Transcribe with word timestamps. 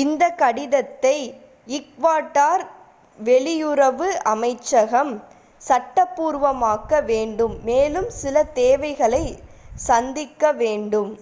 இந்தக் 0.00 0.36
கடிதத்தை 0.38 1.14
ஈக்வடார் 1.68 2.62
வெளியுறவு 3.18 4.08
அமைச்சரகம் 4.32 5.10
சட்டபூர்வமாக்க 5.62 7.00
வேண்டும் 7.08 7.56
மேலும் 7.64 8.08
சில 8.20 8.44
தேவைகளை 8.60 9.24
சந்திக்க 9.86 10.52
வேண்டும் 10.62 11.12